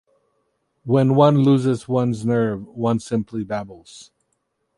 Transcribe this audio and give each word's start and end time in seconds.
When 0.83 1.13
one 1.13 1.43
loses 1.43 1.87
one's 1.87 2.25
nerve, 2.25 2.65
one 2.69 2.99
simply 2.99 3.43
babbles. 3.43 4.09